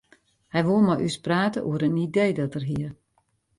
Hy 0.53 0.61
woe 0.65 0.83
mei 0.85 1.03
ús 1.07 1.17
prate 1.25 1.59
oer 1.69 1.81
in 1.87 2.01
idee 2.05 2.33
dat 2.37 2.55
er 2.57 2.65
hie. 2.69 2.89